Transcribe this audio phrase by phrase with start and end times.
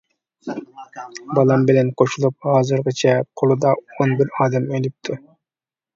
[1.35, 5.19] بالام بىلەن قوشۇلۇپ ھازىرغىچە قولىدا ئون بىر ئادەم ئۆلۈپتۇ.